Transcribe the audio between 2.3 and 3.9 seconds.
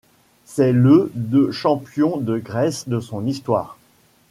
grèce de son histoire.